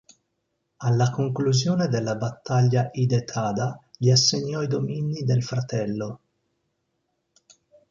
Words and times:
Alla 0.77 1.11
conclusione 1.11 1.87
della 1.87 2.15
battaglia 2.15 2.89
Hidetada 2.91 3.79
gli 3.95 4.09
assegnò 4.09 4.63
i 4.63 4.67
domini 4.67 5.23
del 5.23 5.43
fratello. 5.43 6.19